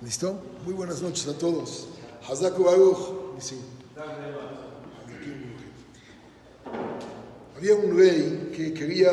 [0.00, 0.38] ¿Listo?
[0.64, 1.88] Muy buenas noches a todos.
[2.28, 2.64] Hazaku.
[3.40, 3.58] Sí.
[7.56, 9.10] Había un rey que quería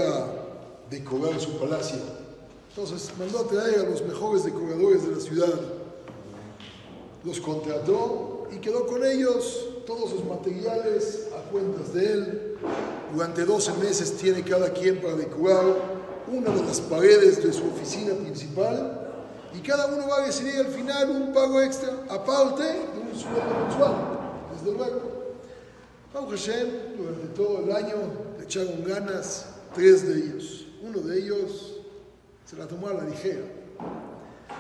[0.91, 1.97] decorar su palacio.
[2.69, 5.59] Entonces mandó a traer a los mejores decoradores de la ciudad.
[7.23, 12.57] Los contrató y quedó con ellos todos los materiales a cuentas de él.
[13.11, 15.65] Durante 12 meses tiene cada quien para decorar
[16.31, 19.04] una de las paredes de su oficina principal
[19.55, 23.65] y cada uno va a recibir al final un pago extra, aparte de un sueldo
[23.65, 23.95] mensual,
[24.53, 25.15] desde luego.
[26.13, 27.95] Baruch Hashem, durante todo el año
[28.37, 30.67] le echaron ganas tres de ellos.
[30.81, 31.81] Uno de ellos
[32.45, 33.43] se la tomó a la ligera.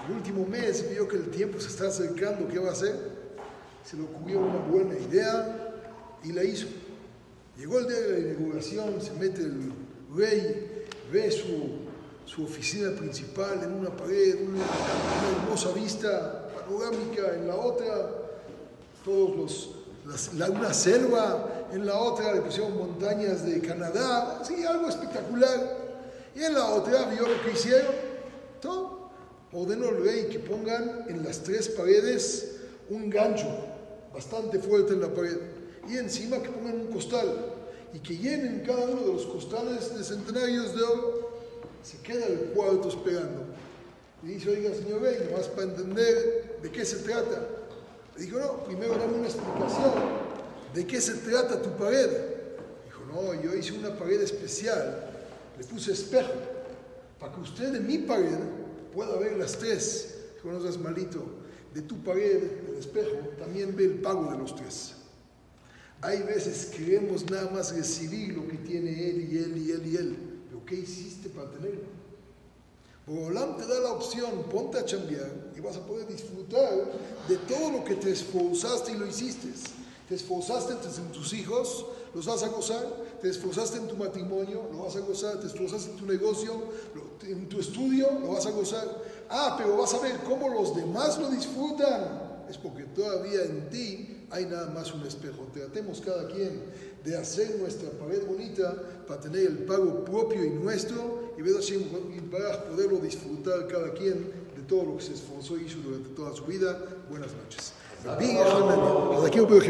[0.07, 2.95] El último mes vio que el tiempo se está acercando, ¿qué va a hacer?
[3.83, 5.73] Se le ocurrió una buena idea
[6.23, 6.67] y la hizo.
[7.57, 9.71] Llegó el día de la inauguración, se mete el
[10.15, 11.84] rey, ve su
[12.25, 14.63] su oficina principal en una pared, una,
[15.43, 18.11] hermosa vista panorámica en la otra,
[19.03, 24.89] todos los, la, una selva en la otra, le pusieron montañas de Canadá, sí, algo
[24.89, 25.85] espectacular.
[26.35, 27.93] Y en la otra vio lo que hicieron,
[28.61, 29.09] todo.
[29.53, 32.57] Ordenó el rey que pongan en las tres paredes
[32.89, 33.47] un gancho
[34.13, 35.37] bastante fuerte en la pared
[35.87, 37.53] y encima que pongan un costal
[37.93, 41.24] y que llenen cada uno de los costales de centenarios de oro
[41.85, 43.45] se queda el cuarto esperando.
[44.23, 47.47] Le dice, oiga, señor Rey, nomás para entender de qué se trata.
[48.17, 49.93] Le dijo, no, primero dame una explicación.
[50.73, 52.09] ¿De qué se trata tu pared?
[52.85, 55.11] Dijo, no, yo hice una pared especial.
[55.59, 56.33] Le puse espejo
[57.19, 58.39] para que usted de mi pared
[58.91, 60.15] pueda ver las tres.
[60.35, 61.23] Dijo, no seas malito.
[61.73, 64.93] De tu pared, del espejo, también ve el pago de los tres.
[66.01, 69.97] Hay veces queremos nada más recibir lo que tiene él y él y él y
[69.97, 70.34] él.
[70.65, 72.05] ¿Qué hiciste para tenerlo?
[73.07, 76.73] Bogolam te da la opción, ponte a chambear y vas a poder disfrutar
[77.27, 79.49] de todo lo que te esforzaste y lo hiciste.
[80.09, 82.85] Te esforzaste en tus hijos, los vas a gozar.
[83.21, 85.39] Te esforzaste en tu matrimonio, lo vas a gozar.
[85.39, 86.53] Te esforzaste en tu negocio,
[87.23, 88.87] en tu estudio, lo vas a gozar.
[89.29, 92.34] Ah, pero vas a ver cómo los demás lo disfrutan.
[92.49, 95.47] Es porque todavía en ti hay nada más un espejo.
[95.53, 96.61] Tratemos cada quien
[97.03, 98.75] de hacer nuestra pared bonita
[99.07, 101.77] para tener el pago propio y nuestro y ver así
[102.31, 106.33] para poderlo disfrutar cada quien de todo lo que se esforzó y hizo durante toda
[106.33, 106.77] su vida.
[107.09, 107.73] Buenas noches.